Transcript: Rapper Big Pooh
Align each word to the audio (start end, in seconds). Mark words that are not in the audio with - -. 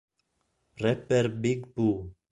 Rapper 0.81 1.29
Big 1.29 1.69
Pooh 1.77 2.09